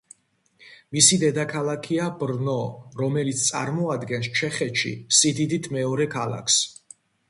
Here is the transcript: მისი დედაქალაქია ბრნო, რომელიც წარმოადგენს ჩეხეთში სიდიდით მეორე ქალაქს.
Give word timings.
მისი 0.95 1.19
დედაქალაქია 1.23 2.07
ბრნო, 2.23 2.57
რომელიც 3.03 3.47
წარმოადგენს 3.53 4.35
ჩეხეთში 4.43 4.99
სიდიდით 5.23 5.75
მეორე 5.81 6.15
ქალაქს. 6.21 6.63